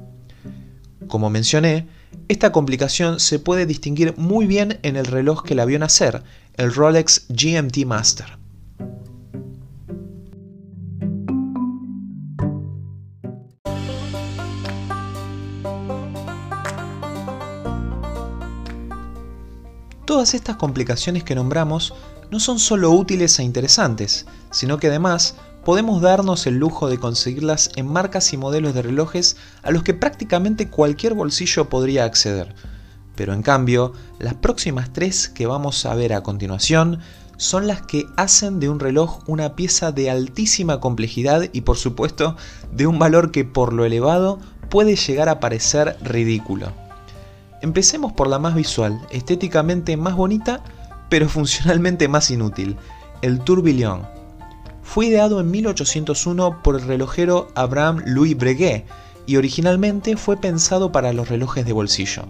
Como 1.09 1.29
mencioné, 1.29 1.98
esta 2.27 2.51
complicación 2.51 3.19
se 3.19 3.39
puede 3.39 3.65
distinguir 3.65 4.13
muy 4.17 4.45
bien 4.45 4.79
en 4.83 4.95
el 4.95 5.05
reloj 5.05 5.43
que 5.43 5.55
la 5.55 5.65
vio 5.65 5.79
nacer, 5.79 6.23
el 6.55 6.73
Rolex 6.73 7.25
GMT 7.29 7.85
Master. 7.85 8.37
Todas 20.05 20.33
estas 20.33 20.55
complicaciones 20.55 21.23
que 21.23 21.35
nombramos 21.35 21.93
no 22.31 22.39
son 22.39 22.59
solo 22.59 22.91
útiles 22.91 23.39
e 23.39 23.43
interesantes, 23.43 24.25
sino 24.51 24.77
que 24.77 24.87
además 24.87 25.35
podemos 25.69 26.01
darnos 26.01 26.47
el 26.47 26.57
lujo 26.57 26.89
de 26.89 26.97
conseguirlas 26.97 27.69
en 27.75 27.85
marcas 27.85 28.33
y 28.33 28.37
modelos 28.37 28.73
de 28.73 28.81
relojes 28.81 29.37
a 29.61 29.69
los 29.69 29.83
que 29.83 29.93
prácticamente 29.93 30.67
cualquier 30.67 31.13
bolsillo 31.13 31.69
podría 31.69 32.05
acceder. 32.05 32.55
Pero 33.13 33.33
en 33.33 33.43
cambio, 33.43 33.93
las 34.17 34.33
próximas 34.33 34.91
tres 34.91 35.29
que 35.29 35.45
vamos 35.45 35.85
a 35.85 35.93
ver 35.93 36.13
a 36.13 36.23
continuación 36.23 37.01
son 37.37 37.67
las 37.67 37.83
que 37.83 38.07
hacen 38.17 38.59
de 38.59 38.67
un 38.67 38.79
reloj 38.79 39.19
una 39.27 39.55
pieza 39.55 39.91
de 39.91 40.09
altísima 40.09 40.79
complejidad 40.79 41.43
y 41.53 41.61
por 41.61 41.77
supuesto 41.77 42.35
de 42.71 42.87
un 42.87 42.97
valor 42.97 43.29
que 43.29 43.45
por 43.45 43.71
lo 43.71 43.85
elevado 43.85 44.39
puede 44.71 44.95
llegar 44.95 45.29
a 45.29 45.39
parecer 45.39 45.97
ridículo. 46.01 46.73
Empecemos 47.61 48.11
por 48.11 48.27
la 48.27 48.39
más 48.39 48.55
visual, 48.55 48.99
estéticamente 49.11 49.97
más 49.97 50.15
bonita, 50.15 50.63
pero 51.09 51.29
funcionalmente 51.29 52.07
más 52.07 52.31
inútil, 52.31 52.75
el 53.21 53.39
Tourbillon. 53.41 54.18
Fue 54.91 55.05
ideado 55.05 55.39
en 55.39 55.51
1801 55.51 56.63
por 56.63 56.75
el 56.75 56.81
relojero 56.81 57.49
Abraham 57.53 58.01
Louis 58.07 58.35
Breguet 58.35 58.87
y 59.27 59.37
originalmente 59.37 60.17
fue 60.17 60.37
pensado 60.37 60.91
para 60.91 61.13
los 61.13 61.29
relojes 61.29 61.63
de 61.63 61.73
bolsillo. 61.73 62.23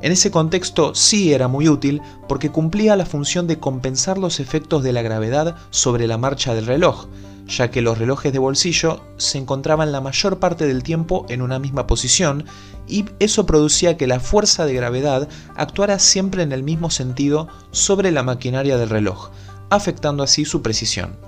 En 0.00 0.12
ese 0.12 0.30
contexto 0.30 0.94
sí 0.94 1.32
era 1.32 1.48
muy 1.48 1.68
útil 1.68 2.00
porque 2.28 2.50
cumplía 2.50 2.94
la 2.94 3.04
función 3.04 3.48
de 3.48 3.58
compensar 3.58 4.16
los 4.16 4.38
efectos 4.38 4.84
de 4.84 4.92
la 4.92 5.02
gravedad 5.02 5.56
sobre 5.70 6.06
la 6.06 6.18
marcha 6.18 6.54
del 6.54 6.66
reloj, 6.66 7.08
ya 7.48 7.72
que 7.72 7.82
los 7.82 7.98
relojes 7.98 8.32
de 8.32 8.38
bolsillo 8.38 9.02
se 9.16 9.38
encontraban 9.38 9.90
la 9.90 10.00
mayor 10.00 10.38
parte 10.38 10.68
del 10.68 10.84
tiempo 10.84 11.26
en 11.28 11.42
una 11.42 11.58
misma 11.58 11.88
posición 11.88 12.44
y 12.86 13.06
eso 13.18 13.44
producía 13.44 13.96
que 13.96 14.06
la 14.06 14.20
fuerza 14.20 14.66
de 14.66 14.74
gravedad 14.74 15.28
actuara 15.56 15.98
siempre 15.98 16.44
en 16.44 16.52
el 16.52 16.62
mismo 16.62 16.90
sentido 16.90 17.48
sobre 17.72 18.12
la 18.12 18.22
maquinaria 18.22 18.78
del 18.78 18.88
reloj, 18.88 19.30
afectando 19.68 20.22
así 20.22 20.44
su 20.44 20.62
precisión. 20.62 21.27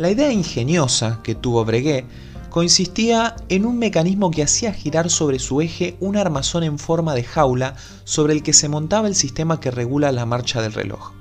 La 0.00 0.10
idea 0.10 0.32
ingeniosa 0.32 1.20
que 1.22 1.34
tuvo 1.34 1.62
Breguet 1.66 2.06
consistía 2.48 3.36
en 3.50 3.66
un 3.66 3.78
mecanismo 3.78 4.30
que 4.30 4.42
hacía 4.42 4.72
girar 4.72 5.10
sobre 5.10 5.38
su 5.38 5.60
eje 5.60 5.98
un 6.00 6.16
armazón 6.16 6.62
en 6.62 6.78
forma 6.78 7.14
de 7.14 7.22
jaula 7.22 7.76
sobre 8.04 8.32
el 8.32 8.42
que 8.42 8.54
se 8.54 8.70
montaba 8.70 9.08
el 9.08 9.14
sistema 9.14 9.60
que 9.60 9.70
regula 9.70 10.10
la 10.10 10.24
marcha 10.24 10.62
del 10.62 10.72
reloj 10.72 11.12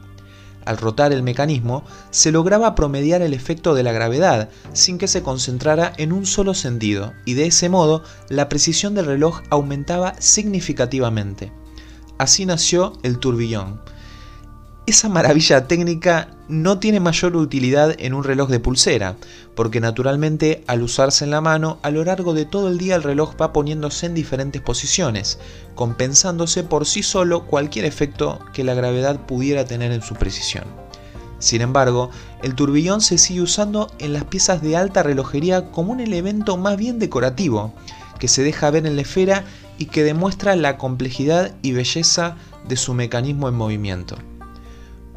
al 0.63 0.77
rotar 0.77 1.12
el 1.12 1.24
mecanismo, 1.24 1.83
se 2.12 2.31
lograba 2.31 2.75
promediar 2.75 3.21
el 3.21 3.33
efecto 3.33 3.74
de 3.74 3.83
la 3.83 3.91
gravedad 3.91 4.50
sin 4.71 4.98
que 4.98 5.07
se 5.07 5.24
concentrara 5.24 5.93
en 5.98 6.13
un 6.13 6.27
solo 6.27 6.53
sentido, 6.53 7.12
y 7.25 7.33
de 7.33 7.48
ese 7.48 7.69
modo 7.69 8.03
la 8.29 8.50
precisión 8.50 8.93
del 8.93 9.07
reloj 9.07 9.41
aumentaba 9.50 10.13
significativamente. 10.19 11.51
Así 12.19 12.45
nació 12.45 12.93
el 13.01 13.17
turbillón, 13.17 13.81
esa 14.86 15.09
maravilla 15.09 15.67
técnica 15.67 16.29
no 16.48 16.79
tiene 16.79 17.00
mayor 17.00 17.36
utilidad 17.36 17.95
en 18.00 18.13
un 18.13 18.24
reloj 18.24 18.50
de 18.50 18.59
pulsera, 18.59 19.17
porque 19.55 19.79
naturalmente 19.79 20.63
al 20.65 20.81
usarse 20.81 21.25
en 21.25 21.31
la 21.31 21.41
mano, 21.41 21.77
a 21.83 21.91
lo 21.91 22.03
largo 22.03 22.33
de 22.33 22.45
todo 22.45 22.69
el 22.69 22.79
día 22.79 22.95
el 22.95 23.03
reloj 23.03 23.36
va 23.39 23.53
poniéndose 23.53 24.07
en 24.07 24.15
diferentes 24.15 24.62
posiciones, 24.62 25.38
compensándose 25.75 26.63
por 26.63 26.88
sí 26.88 27.03
solo 27.03 27.45
cualquier 27.45 27.86
efecto 27.86 28.39
que 28.51 28.63
la 28.63 28.74
gravedad 28.74 29.19
pudiera 29.27 29.65
tener 29.65 29.91
en 29.91 30.01
su 30.01 30.15
precisión. 30.15 30.63
Sin 31.38 31.62
embargo, 31.62 32.09
el 32.43 32.55
turbillón 32.55 33.01
se 33.01 33.17
sigue 33.17 33.41
usando 33.41 33.91
en 34.00 34.13
las 34.13 34.25
piezas 34.25 34.62
de 34.62 34.75
alta 34.75 35.03
relojería 35.03 35.71
como 35.71 35.91
un 35.91 36.00
elemento 36.00 36.57
más 36.57 36.77
bien 36.77 37.00
decorativo, 37.00 37.74
que 38.19 38.27
se 38.27 38.43
deja 38.43 38.71
ver 38.71 38.86
en 38.86 38.95
la 38.95 39.03
esfera 39.03 39.45
y 39.77 39.86
que 39.86 40.03
demuestra 40.03 40.55
la 40.55 40.77
complejidad 40.77 41.53
y 41.62 41.71
belleza 41.71 42.36
de 42.67 42.75
su 42.75 42.93
mecanismo 42.93 43.48
en 43.48 43.55
movimiento. 43.55 44.17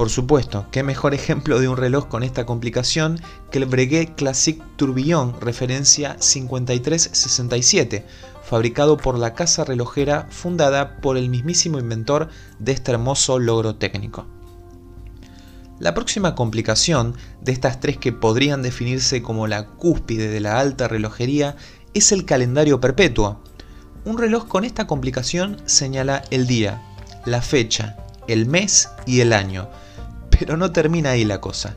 Por 0.02 0.11
supuesto, 0.11 0.66
qué 0.73 0.82
mejor 0.82 1.14
ejemplo 1.14 1.61
de 1.61 1.68
un 1.68 1.76
reloj 1.76 2.09
con 2.09 2.25
esta 2.25 2.44
complicación 2.44 3.21
que 3.52 3.59
el 3.59 3.66
Breguet 3.66 4.16
Classic 4.16 4.61
Tourbillon 4.75 5.40
referencia 5.40 6.16
5367, 6.18 8.04
fabricado 8.42 8.97
por 8.97 9.16
la 9.16 9.35
casa 9.35 9.62
relojera 9.62 10.26
fundada 10.28 10.97
por 10.97 11.16
el 11.16 11.28
mismísimo 11.28 11.78
inventor 11.78 12.30
de 12.59 12.73
este 12.73 12.90
hermoso 12.90 13.38
logro 13.38 13.76
técnico. 13.76 14.26
La 15.78 15.94
próxima 15.94 16.35
complicación 16.35 17.14
de 17.40 17.52
estas 17.52 17.78
tres 17.78 17.97
que 17.97 18.11
podrían 18.11 18.61
definirse 18.61 19.23
como 19.23 19.47
la 19.47 19.68
cúspide 19.68 20.30
de 20.30 20.40
la 20.40 20.59
alta 20.59 20.88
relojería 20.88 21.54
es 21.94 22.11
el 22.11 22.25
calendario 22.25 22.80
perpetuo. 22.80 23.40
Un 24.04 24.18
reloj 24.18 24.49
con 24.49 24.64
esta 24.64 24.88
complicación 24.88 25.62
señala 25.66 26.25
el 26.32 26.49
día, 26.49 26.82
la 27.25 27.40
fecha, 27.40 27.99
el 28.26 28.47
mes 28.47 28.88
y 29.06 29.21
el 29.21 29.32
año, 29.32 29.68
pero 30.44 30.56
no 30.56 30.72
termina 30.72 31.11
ahí 31.11 31.25
la 31.25 31.40
cosa. 31.40 31.76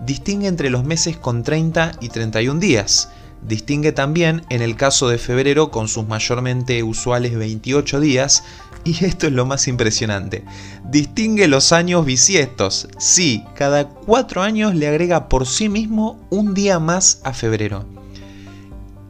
Distingue 0.00 0.48
entre 0.48 0.70
los 0.70 0.84
meses 0.84 1.18
con 1.18 1.42
30 1.42 1.92
y 2.00 2.08
31 2.08 2.58
días. 2.58 3.10
Distingue 3.46 3.92
también 3.92 4.42
en 4.48 4.62
el 4.62 4.74
caso 4.74 5.10
de 5.10 5.18
febrero 5.18 5.70
con 5.70 5.86
sus 5.86 6.08
mayormente 6.08 6.82
usuales 6.82 7.36
28 7.36 8.00
días. 8.00 8.42
Y 8.84 9.04
esto 9.04 9.26
es 9.26 9.34
lo 9.34 9.44
más 9.44 9.68
impresionante. 9.68 10.44
Distingue 10.88 11.46
los 11.46 11.72
años 11.72 12.06
bisiestos. 12.06 12.88
Sí, 12.96 13.44
cada 13.54 13.86
4 13.86 14.40
años 14.40 14.74
le 14.74 14.88
agrega 14.88 15.28
por 15.28 15.46
sí 15.46 15.68
mismo 15.68 16.18
un 16.30 16.54
día 16.54 16.78
más 16.78 17.20
a 17.22 17.34
febrero 17.34 17.95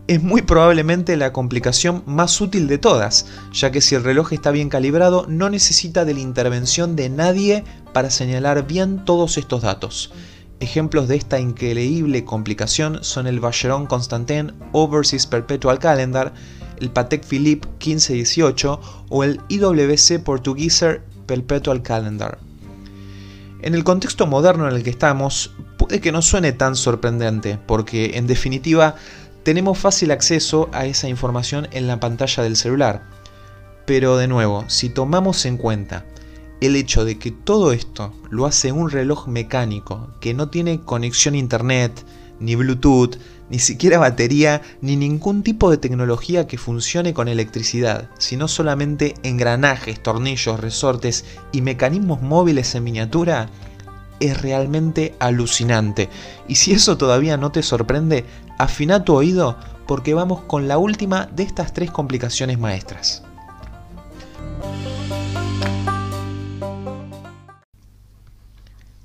es 0.09 0.23
muy 0.23 0.43
probablemente 0.43 1.17
la 1.17 1.33
complicación 1.33 2.03
más 2.07 2.41
útil 2.41 2.69
de 2.69 2.79
todas, 2.79 3.27
ya 3.53 3.73
que 3.73 3.81
si 3.81 3.95
el 3.97 4.05
reloj 4.05 4.33
está 4.33 4.53
bien 4.53 4.69
calibrado 4.69 5.27
no 5.29 5.51
necesita 5.51 6.05
de 6.05 6.15
la 6.15 6.21
intervención 6.21 6.95
de 6.95 7.09
nadie 7.09 7.65
para 7.93 8.11
señalar 8.11 8.67
bien 8.67 9.05
todos 9.05 9.37
estos 9.37 9.63
datos. 9.63 10.13
Ejemplos 10.61 11.09
de 11.09 11.17
esta 11.17 11.41
increíble 11.41 12.25
complicación 12.25 13.03
son 13.03 13.27
el 13.27 13.41
Vacheron 13.41 13.87
Constantin 13.87 14.53
Overseas 14.73 15.27
Perpetual 15.27 15.79
Calendar, 15.79 16.33
el 16.81 16.91
Patek 16.91 17.25
Philippe 17.25 17.67
1518 17.67 18.81
o 19.09 19.25
el 19.25 19.41
IWC 19.49 20.23
Portugueser 20.23 21.03
Perpetual 21.27 21.83
Calendar. 21.83 22.39
En 23.61 23.75
el 23.75 23.83
contexto 23.83 24.27
moderno 24.27 24.69
en 24.69 24.77
el 24.77 24.85
que 24.85 24.91
estamos, 24.91 25.53
puede 25.77 26.01
que 26.01 26.13
no 26.13 26.23
suene 26.23 26.53
tan 26.53 26.77
sorprendente, 26.77 27.59
porque 27.67 28.17
en 28.17 28.27
definitiva 28.27 28.95
tenemos 29.47 29.79
fácil 29.79 30.11
acceso 30.11 30.69
a 30.73 30.87
esa 30.87 31.09
información 31.09 31.69
en 31.71 31.87
la 31.87 32.01
pantalla 32.01 32.43
del 32.43 32.57
celular. 32.57 33.05
Pero 33.87 34.17
de 34.17 34.27
nuevo, 34.27 34.65
si 34.67 34.89
tomamos 34.89 35.47
en 35.47 35.57
cuenta 35.57 36.05
el 36.61 36.75
hecho 36.75 37.05
de 37.05 37.17
que 37.21 37.31
todo 37.31 37.71
esto 37.71 38.13
lo 38.29 38.47
hace 38.47 38.73
un 38.73 38.91
reloj 38.91 39.29
mecánico 39.29 40.11
que 40.21 40.35
no 40.35 40.49
tiene 40.49 40.81
conexión 40.81 41.35
a 41.35 41.37
internet, 41.37 42.05
ni 42.41 42.57
Bluetooth, 42.57 43.19
ni 43.49 43.61
siquiera 43.61 44.01
batería, 44.01 44.63
ni 44.81 44.97
ningún 44.97 45.45
tipo 45.45 45.71
de 45.71 45.79
tecnología 45.79 46.49
que 46.49 46.59
funcione 46.59 47.15
con 47.15 47.29
electricidad, 47.29 48.11
sino 48.19 48.49
solamente 48.49 49.15
engranajes, 49.23 50.03
tornillos, 50.03 50.59
resortes 50.59 51.25
y 51.53 51.63
mecanismos 51.63 52.21
móviles 52.21 52.75
en 52.75 52.83
miniatura, 52.83 53.49
es 54.19 54.43
realmente 54.43 55.15
alucinante. 55.21 56.09
Y 56.49 56.57
si 56.57 56.73
eso 56.73 56.97
todavía 56.97 57.37
no 57.37 57.53
te 57.53 57.63
sorprende, 57.63 58.25
afina 58.59 59.05
tu 59.05 59.15
oído 59.15 59.59
porque 59.87 60.15
vamos 60.15 60.43
con 60.43 60.69
la 60.69 60.79
última 60.79 61.27
de 61.27 61.43
estas 61.43 61.73
tres 61.73 61.91
complicaciones 61.91 62.59
maestras. 62.59 63.23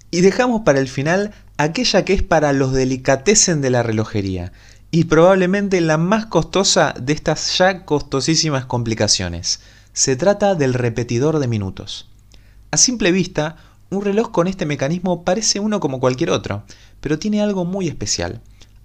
Y 0.09 0.21
dejamos 0.21 0.61
para 0.61 0.79
el 0.79 0.89
final 0.89 1.31
aquella 1.57 2.03
que 2.03 2.13
es 2.13 2.23
para 2.23 2.51
los 2.51 2.73
delicatecen 2.73 3.61
de 3.61 3.69
la 3.69 3.83
relojería, 3.83 4.51
y 4.91 5.05
probablemente 5.05 5.79
la 5.79 5.97
más 5.97 6.25
costosa 6.25 6.93
de 6.99 7.13
estas 7.13 7.57
ya 7.57 7.85
costosísimas 7.85 8.65
complicaciones. 8.65 9.61
Se 9.93 10.17
trata 10.17 10.55
del 10.55 10.73
repetidor 10.73 11.39
de 11.39 11.47
minutos. 11.47 12.09
A 12.71 12.77
simple 12.77 13.11
vista, 13.11 13.55
un 13.89 14.03
reloj 14.03 14.31
con 14.31 14.47
este 14.47 14.65
mecanismo 14.65 15.23
parece 15.23 15.59
uno 15.59 15.79
como 15.79 15.99
cualquier 16.01 16.31
otro, 16.31 16.63
pero 16.99 17.19
tiene 17.19 17.41
algo 17.41 17.63
muy 17.63 17.87
especial. 17.87 18.41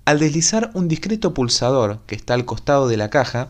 Al 0.06 0.20
deslizar 0.20 0.70
un 0.74 0.86
discreto 0.86 1.34
pulsador 1.34 1.98
que 2.06 2.14
está 2.14 2.34
al 2.34 2.44
costado 2.44 2.86
de 2.86 2.96
la 2.96 3.10
caja, 3.10 3.48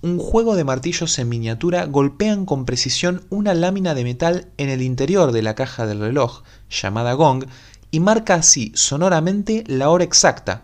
un 0.00 0.18
juego 0.18 0.56
de 0.56 0.64
martillos 0.64 1.18
en 1.18 1.28
miniatura 1.28 1.84
golpean 1.84 2.46
con 2.46 2.64
precisión 2.64 3.26
una 3.28 3.52
lámina 3.52 3.94
de 3.94 4.04
metal 4.04 4.48
en 4.56 4.70
el 4.70 4.80
interior 4.80 5.30
de 5.30 5.42
la 5.42 5.54
caja 5.54 5.86
del 5.86 6.00
reloj, 6.00 6.40
llamada 6.70 7.12
gong, 7.12 7.44
y 7.90 8.00
marca 8.00 8.36
así 8.36 8.72
sonoramente 8.74 9.62
la 9.66 9.90
hora 9.90 10.02
exacta, 10.02 10.62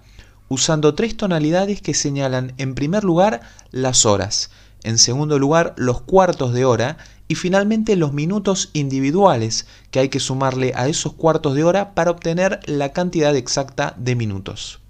usando 0.49 0.95
tres 0.95 1.19
tonalidades 1.19 1.83
que 1.83 1.93
señalan 1.93 2.55
en 2.57 2.75
primer 2.75 3.05
lugar 3.05 3.43
las 3.73 4.07
horas, 4.07 4.51
en 4.85 4.97
segundo 4.97 5.39
lugar 5.39 5.75
los 5.77 6.01
cuartos 6.01 6.55
de 6.55 6.65
hora 6.65 6.97
y 7.29 7.35
finalmente 7.35 7.95
los 7.97 8.15
minutos 8.15 8.71
individuales 8.73 9.67
que 9.91 9.99
hay 9.99 10.09
que 10.09 10.19
sumarle 10.19 10.73
a 10.75 10.89
esos 10.89 11.13
cuartos 11.13 11.55
de 11.55 11.65
hora 11.65 11.95
para 11.95 12.11
obtener 12.11 12.61
la 12.65 12.95
cantidad 12.95 13.37
exacta 13.37 13.95
de 13.99 14.17
minutos. 14.17 14.81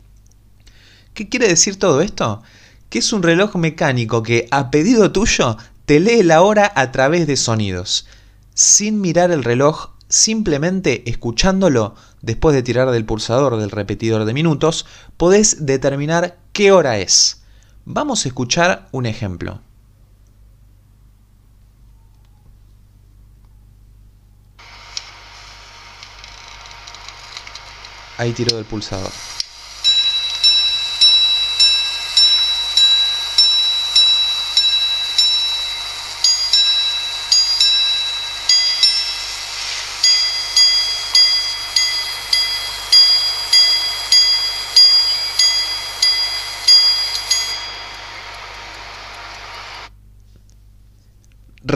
¿Qué 1.16 1.30
quiere 1.30 1.49
decir 1.49 1.78
todo 1.78 2.02
esto? 2.02 2.42
Que 2.90 2.99
es 2.99 3.11
un 3.14 3.23
reloj 3.23 3.56
mecánico 3.56 4.23
que 4.23 4.46
a 4.50 4.70
pedido 4.70 5.12
tuyo 5.12 5.56
te 5.87 5.99
lee 5.99 6.23
la 6.23 6.42
hora 6.42 6.70
a 6.76 6.92
través 6.92 7.26
de 7.26 7.38
sonidos. 7.38 8.06
Sin 8.52 9.00
mirar 9.00 9.30
el 9.30 9.42
reloj, 9.42 9.92
simplemente 10.11 11.08
escuchándolo, 11.08 11.94
después 12.20 12.54
de 12.54 12.62
tirar 12.62 12.90
del 12.90 13.06
pulsador 13.06 13.56
del 13.56 13.70
repetidor 13.70 14.26
de 14.26 14.35
minutos, 14.35 14.85
podés 15.16 15.64
determinar 15.64 16.37
qué 16.52 16.70
hora 16.70 16.99
es. 16.99 17.40
Vamos 17.87 18.26
a 18.26 18.28
escuchar 18.28 18.87
un 18.92 19.06
ejemplo. 19.06 19.61
Ahí 28.18 28.32
tiro 28.32 28.54
del 28.54 28.66
pulsador. 28.66 29.11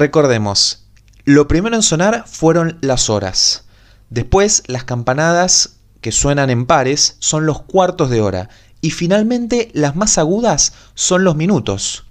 Recordemos, 0.01 0.87
lo 1.27 1.47
primero 1.47 1.77
en 1.77 1.83
sonar 1.83 2.25
fueron 2.27 2.79
las 2.81 3.11
horas. 3.11 3.65
Después 4.09 4.63
las 4.67 4.85
campanadas 4.85 5.77
que 6.01 6.11
suenan 6.11 6.49
en 6.49 6.65
pares 6.65 7.17
son 7.19 7.45
los 7.45 7.61
cuartos 7.61 8.09
de 8.09 8.23
hora. 8.23 8.49
Y 8.81 8.93
finalmente 8.93 9.71
las 9.75 9.97
más 9.97 10.17
agudas 10.17 10.73
son 10.95 11.23
los 11.23 11.37
minutos. 11.37 12.07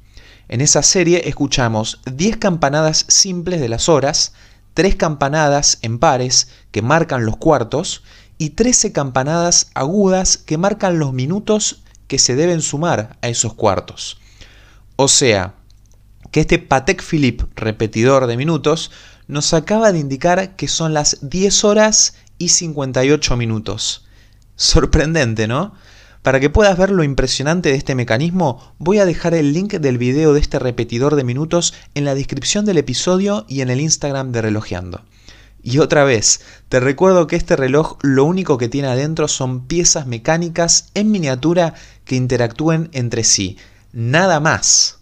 En 0.50 0.62
esa 0.62 0.84
serie 0.84 1.28
escuchamos 1.28 2.00
10 2.06 2.38
campanadas 2.38 3.06
simples 3.08 3.60
de 3.60 3.70
las 3.70 3.90
horas, 3.90 4.34
3 4.76 4.94
campanadas 4.94 5.80
en 5.82 5.98
pares 5.98 6.50
que 6.70 6.84
marcan 6.84 7.26
los 7.26 7.38
cuartos 7.38 8.04
y 8.38 8.52
13 8.52 8.92
campanadas 8.92 9.72
agudas 9.74 10.38
que 10.38 10.60
marcan 10.60 11.00
los 11.00 11.12
minutos 11.12 11.82
que 12.06 12.20
se 12.20 12.36
deben 12.36 12.62
sumar 12.62 13.18
a 13.24 13.30
esos 13.30 13.56
cuartos. 13.56 14.20
O 14.96 15.08
sea, 15.08 15.56
que 16.32 16.42
este 16.42 16.60
Patek 16.60 17.04
Philippe 17.04 17.46
repetidor 17.56 18.28
de 18.28 18.38
minutos 18.38 18.92
nos 19.28 19.54
acaba 19.54 19.92
de 19.92 20.00
indicar 20.00 20.56
que 20.56 20.68
son 20.68 20.94
las 20.94 21.18
10 21.22 21.64
horas 21.64 22.16
y 22.38 22.50
58 22.50 23.38
minutos. 23.38 24.06
Sorprendente, 24.56 25.48
¿no? 25.48 25.74
Para 26.22 26.40
que 26.40 26.50
puedas 26.50 26.78
ver 26.78 26.90
lo 26.90 27.04
impresionante 27.04 27.70
de 27.70 27.76
este 27.76 27.96
mecanismo, 27.96 28.74
voy 28.78 29.00
a 29.00 29.06
dejar 29.06 29.34
el 29.34 29.54
link 29.54 29.74
del 29.74 29.98
video 29.98 30.34
de 30.34 30.42
este 30.42 30.60
repetidor 30.60 31.16
de 31.16 31.24
minutos 31.24 31.74
en 31.96 32.06
la 32.06 32.14
descripción 32.14 32.66
del 32.66 32.78
episodio 32.78 33.46
y 33.48 33.62
en 33.62 33.70
el 33.70 33.80
Instagram 33.80 34.32
de 34.32 34.42
Relojeando. 34.42 35.02
Y 35.62 35.80
otra 35.80 36.04
vez, 36.04 36.42
te 36.68 36.80
recuerdo 36.80 37.28
que 37.28 37.36
este 37.36 37.56
reloj 37.56 37.98
lo 38.02 38.26
único 38.26 38.58
que 38.58 38.70
tiene 38.70 38.88
adentro 38.88 39.28
son 39.28 39.68
piezas 39.68 40.08
mecánicas 40.08 40.90
en 40.94 41.12
miniatura 41.12 41.74
que 42.06 42.16
interactúen 42.16 42.90
entre 42.94 43.24
sí. 43.24 43.58
Nada 43.92 44.40
más. 44.40 45.00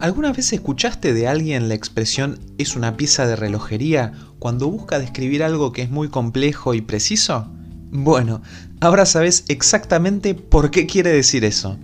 ¿Alguna 0.00 0.32
vez 0.32 0.52
escuchaste 0.52 1.12
de 1.12 1.26
alguien 1.26 1.68
la 1.68 1.74
expresión 1.74 2.38
es 2.56 2.76
una 2.76 2.96
pieza 2.96 3.26
de 3.26 3.34
relojería 3.34 4.12
cuando 4.38 4.68
busca 4.68 5.00
describir 5.00 5.42
algo 5.42 5.72
que 5.72 5.82
es 5.82 5.90
muy 5.90 6.08
complejo 6.08 6.72
y 6.72 6.80
preciso? 6.80 7.48
Bueno, 7.90 8.40
ahora 8.80 9.06
sabes 9.06 9.44
exactamente 9.48 10.36
por 10.36 10.70
qué 10.70 10.86
quiere 10.86 11.10
decir 11.10 11.44
eso. 11.44 11.78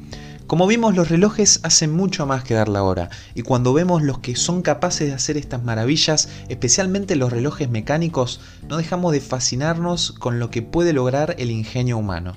Como 0.46 0.68
vimos, 0.68 0.94
los 0.94 1.08
relojes 1.08 1.58
hacen 1.64 1.92
mucho 1.92 2.24
más 2.24 2.44
que 2.44 2.54
dar 2.54 2.68
la 2.68 2.84
hora, 2.84 3.10
y 3.34 3.42
cuando 3.42 3.72
vemos 3.72 4.02
los 4.02 4.20
que 4.20 4.36
son 4.36 4.62
capaces 4.62 5.08
de 5.08 5.14
hacer 5.14 5.36
estas 5.36 5.64
maravillas, 5.64 6.28
especialmente 6.48 7.16
los 7.16 7.32
relojes 7.32 7.68
mecánicos, 7.68 8.40
no 8.68 8.76
dejamos 8.76 9.10
de 9.10 9.22
fascinarnos 9.22 10.12
con 10.12 10.38
lo 10.38 10.50
que 10.50 10.62
puede 10.62 10.92
lograr 10.92 11.34
el 11.38 11.50
ingenio 11.50 11.98
humano. 11.98 12.36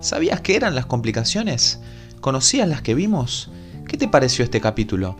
¿Sabías 0.00 0.42
qué 0.42 0.54
eran 0.54 0.76
las 0.76 0.86
complicaciones? 0.86 1.80
¿Conocías 2.20 2.68
las 2.68 2.82
que 2.82 2.94
vimos? 2.94 3.50
¿Qué 3.86 3.96
te 3.96 4.08
pareció 4.08 4.44
este 4.44 4.60
capítulo? 4.60 5.16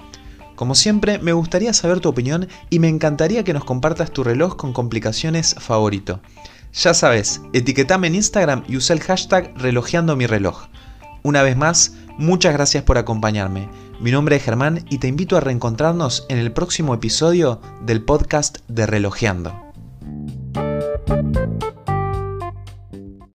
Como 0.55 0.75
siempre, 0.75 1.19
me 1.19 1.33
gustaría 1.33 1.73
saber 1.73 2.01
tu 2.01 2.09
opinión 2.09 2.49
y 2.71 2.79
me 2.79 2.89
encantaría 2.89 3.45
que 3.45 3.53
nos 3.53 3.65
compartas 3.65 4.13
tu 4.13 4.23
reloj 4.23 4.57
con 4.57 4.73
complicaciones 4.73 5.57
favorito. 5.59 6.21
Ya 6.73 6.95
sabes, 6.95 7.41
etiquetame 7.53 8.07
en 8.07 8.15
Instagram 8.15 8.65
y 8.69 8.77
usa 8.77 8.95
el 8.95 9.03
hashtag 9.03 9.53
relojeando 9.57 10.17
mi 10.17 10.27
reloj. 10.27 10.67
Una 11.23 11.43
vez 11.43 11.57
más, 11.57 11.95
muchas 12.19 12.53
gracias 12.53 12.85
por 12.85 12.99
acompañarme. 12.99 13.69
Mi 14.01 14.11
nombre 14.11 14.37
es 14.37 14.43
Germán 14.43 14.85
y 14.91 14.99
te 14.99 15.09
invito 15.09 15.37
a 15.37 15.41
reencontrarnos 15.41 16.27
en 16.29 16.39
el 16.39 16.53
próximo 16.53 16.95
episodio 16.95 17.61
del 17.85 18.03
podcast 18.03 18.59
de 18.69 18.87
Relojeando. 18.87 19.72